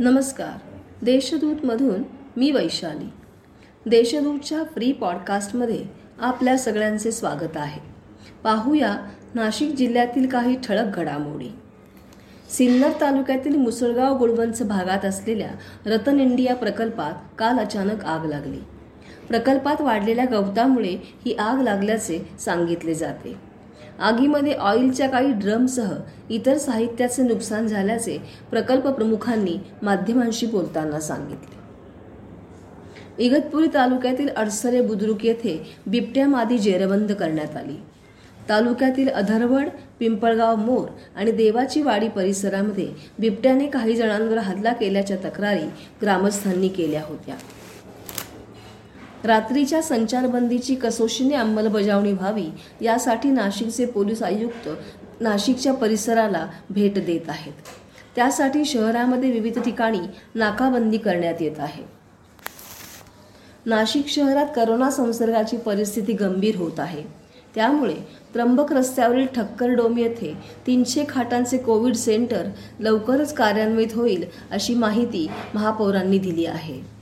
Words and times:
नमस्कार. 0.00 0.58
देशदूतमधून 1.02 2.02
मी 2.36 2.50
वैशाली. 2.50 3.08
देशदूतच्या 3.86 4.62
फ्री 4.62 4.92
पॉडकास्टमध्ये 4.92 5.84
आपल्या 6.20 6.58
सगळ्यांचे 6.58 7.12
स्वागत 7.12 7.56
आहे. 7.56 7.80
पाहूया 8.44 8.96
नाशिक 9.34 9.74
जिल्ह्यातील 9.74 10.28
काही 10.28 10.56
ठळक 10.60 10.96
घडामोडी. 10.96 11.48
सिन्नर 12.50 12.90
तालुक्यातील 13.00 13.56
मुसळगाव 13.56 14.18
गुळवंच 14.18 14.62
भागात 14.62 15.04
असलेल्या 15.04 15.50
रतन 15.86 16.20
इंडिया 16.20 16.54
प्रकल्पात 16.54 17.12
काल 17.38 17.58
अचानक 17.58 18.04
आग 18.04 18.24
लागली. 18.24 18.60
प्रकल्पात 19.28 19.80
वाढलेल्या 19.80 20.24
गवतामुळे 20.24 20.96
ही 21.26 21.34
आग 21.34 21.60
लागल्याचे 21.60 22.28
सांगितले 22.40 22.94
जाते. 22.94 23.49
आगीमध्ये 24.00 24.52
ऑइलच्या 24.52 25.08
काही 25.08 25.32
ड्रमसह 25.32 25.92
इतर 26.30 26.58
साहित्याचे 26.58 27.22
नुकसान 27.22 27.66
झाल्याचे 27.66 28.16
प्रकल्प 28.50 28.86
प्रमुखांनी 28.88 29.56
माध्यमांशी 29.82 30.46
बोलताना 30.46 31.00
सांगितले. 31.00 31.58
इगतपुरी 33.24 33.68
तालुक्यातील 33.74 34.28
अडसरे 34.28 34.80
बुद्रुक 34.80 35.24
येथे 35.24 35.56
बिबट्या 35.86 36.26
मादी 36.28 36.58
जेरबंद 36.58 37.12
करण्यात 37.12 37.56
आली. 37.56 37.76
तालुक्यातील 38.48 39.08
अधरवड 39.08 39.68
पिंपळगाव 39.98 40.56
मोर 40.56 40.86
आणि 41.16 41.32
देवाची 41.32 41.82
वाडी 41.82 42.08
परिसरामध्ये 42.08 42.88
बिबट्याने 43.18 43.66
काही 43.66 43.96
जणांवर 43.96 44.38
हल्ला 44.38 44.72
केल्याच्या 44.72 45.16
तक्रारी 45.24 45.66
ग्रामस्थांनी 46.02 46.68
केल्या 46.68 47.02
होत्या. 47.08 47.34
रात्रीच्या 49.24 49.82
संचारबंदीची 49.82 50.74
कसोशीने 50.74 51.34
अंमलबजावणी 51.34 52.12
व्हावी 52.12 52.46
यासाठी 52.80 53.30
नाशिकचे 53.30 53.86
पोलीस 53.86 54.22
आयुक्त 54.22 54.68
नाशिकच्या 55.20 55.72
परिसराला 55.72 56.46
भेट 56.70 57.04
देत 57.04 57.28
आहेत. 57.28 57.52
त्यासाठी 58.16 58.64
शहरामध्ये 58.64 59.30
विविध 59.30 59.58
ठिकाणी 59.58 59.98
नाकाबंदी 60.34 60.98
करण्यात 60.98 61.34
येत 61.40 61.58
आहे. 61.58 61.82
नाशिक 63.66 64.08
शहरात 64.08 64.46
करोना 64.56 64.90
संसर्गाची 64.90 65.56
परिस्थिती 65.56 66.12
गंभीर 66.12 66.56
होत 66.56 66.80
आहे. 66.80 67.02
त्यामुळे 67.54 67.94
त्र्यंबक 68.34 68.72
रस्त्यावरील 68.72 69.26
ठक्कर 69.26 69.68
डोम 69.68 69.98
येथे 69.98 70.34
तीनशे 70.66 71.04
खाटांचे 71.08 71.58
कोविड 71.58 71.94
सेंटर 71.94 72.46
लवकरच 72.80 73.34
कार्यान्वित 73.34 73.94
होईल 73.94 74.24
अशी 74.50 74.74
माहिती 74.74 75.26
महापौरांनी 75.54 76.18
दिली 76.18 76.46
आहे. 76.46 76.99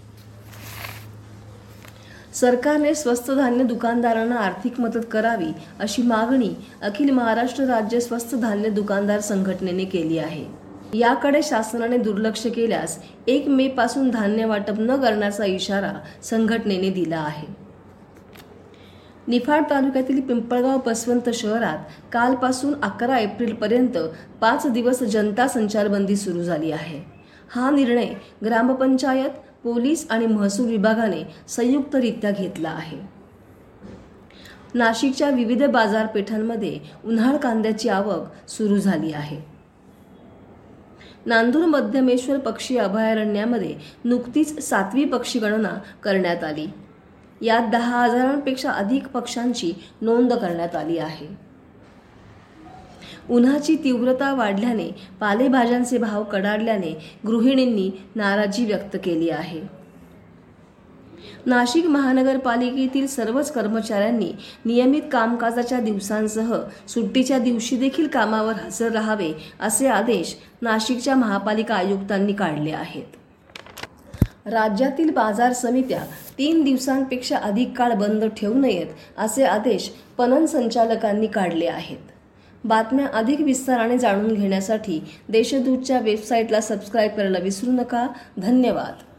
सरकारने 2.34 2.95
स्वस्त 2.95 3.31
धान्य 3.31 3.65
दुकानदारांना 3.65 4.37
आर्थिक 4.37 4.81
मदत 4.81 5.07
करावी 5.12 5.53
अशी 5.81 6.03
मागणी 6.03 6.51
अखिल 6.83 7.11
महाराष्ट्र 7.11 7.65
राज्य 7.65 8.01
स्वस्त 8.01 8.34
धान्य 8.34 8.69
दुकानदार 8.69 9.21
संघटनेने 9.21 9.84
केली 9.84 10.19
आहे. 10.19 10.45
याकडे 10.95 11.41
शासनाने 11.43 11.99
दुर्लक्ष 11.99 12.47
केल्यास 12.47 12.99
एक 13.27 13.49
मे 13.49 13.69
पासून 13.69 14.11
धान्य 14.11 14.45
वाटप 14.45 14.75
न 14.79 14.97
करण्याचा 14.97 15.45
इशारा 15.45 15.93
संघटनेने 16.23 16.91
दिला 16.91 17.19
आहे. 17.19 17.47
निफाड 19.29 19.65
तालुक्यातील 19.71 20.21
पिंपळगाव 20.21 20.79
बसवंत 20.87 21.29
शहरात 21.34 21.79
कालपासून 22.12 22.81
अकरा 22.83 23.19
एप्रिलपर्यंत 23.19 23.99
पाच 24.41 24.67
दिवस 24.67 25.03
जनता 25.03 25.49
संचारबंदी 25.49 26.17
सुरू 26.17 26.43
झाली 26.43 26.73
आहे. 26.73 27.01
हा 27.55 27.71
निर्णय 27.71 28.09
ग्रामपंचायत 28.45 29.31
पोलीस 29.64 30.06
आणि 30.11 30.27
महसूल 30.27 30.67
विभागाने 30.67 31.34
संयुक्तरित्या 31.48 32.31
घेतला 32.31 32.69
आहे. 32.69 32.98
नाशिकच्या 34.75 35.31
विविध 35.31 35.65
बाजारपेठांमध्ये 35.65 36.81
उन्हाळ 37.05 37.37
कांद्याची 37.37 37.89
आवक 37.89 38.50
सुरू 38.50 38.78
झाली 38.78 39.12
आहे. 39.12 39.41
नांदूर 41.27 41.65
मध्यमेश्वर 41.65 42.39
पक्षी 42.39 42.78
अभयारण्यामध्ये 42.78 43.77
नुकतीच 44.05 44.69
सातवी 44.69 45.05
पक्षी 45.05 45.39
गणना 45.39 45.78
करण्यात 46.03 46.44
आली. 46.44 46.66
यात 47.43 47.71
दहा 47.72 48.04
हजारांपेक्षा 48.04 48.71
अधिक 48.71 49.06
पक्ष्यांची 49.06 49.72
नोंद 50.03 50.33
करण्यात 50.33 50.77
आली 50.77 50.99
आहे. 50.99 51.47
उन्हाची 53.31 53.77
तीव्रता 53.77 54.34
वाढल्याने 54.34 54.91
पालेभाज्यांचे 55.21 55.99
भाव 55.99 56.25
कडाडल्याने 56.25 56.97
गृहिणींनी 57.27 57.91
नाराजी 58.16 58.65
व्यक्त 58.65 58.97
केली 59.05 59.31
आहे. 59.31 59.61
नाशिक 61.47 61.87
महानगरपालिकेतील 61.87 63.06
सर्वच 63.06 63.53
कर्मचाऱ्यांनी 63.53 64.33
नियमित 64.65 65.03
कामकाजाच्या 65.12 65.81
दिवसांसह 65.81 66.55
सुट्टीच्या 66.89 67.39
दिवशी 67.39 67.77
देखील 67.77 68.06
कामावर 68.06 68.53
हजर 68.53 68.93
राहावे 68.93 69.33
असे 69.60 69.87
आदेश 69.87 70.37
नाशिकच्या 70.62 71.16
महापालिका 71.16 71.75
आयुक्तांनी 71.75 72.33
काढले 72.33 72.71
आहेत. 72.71 73.16
राज्यातील 74.47 75.10
बाजार 75.10 75.53
समित्या 75.53 76.03
तीन 76.39 76.62
दिवसांपेक्षा 76.65 77.37
अधिक 77.37 77.77
काळ 77.78 77.93
बंद 77.93 78.25
ठेवू 78.25 78.55
नयेत 78.55 78.87
असे 79.19 79.45
आदेश 79.45 79.91
पणन 80.19 80.47
संचालकांनी 80.47 81.27
काढले 81.27 81.66
आहेत. 81.66 82.18
बातम्या 82.65 83.07
अधिक 83.07 83.41
विस्ताराने 83.41 83.99
जाणून 83.99 84.35
घेण्यासाठी 84.35 85.01
देशदूतच्या 85.29 85.99
वेबसाईटला 85.99 86.61
सबस्क्राईब 86.61 87.11
करायला 87.17 87.39
विसरू 87.39 87.71
नका. 87.71 88.07
धन्यवाद. 88.39 89.18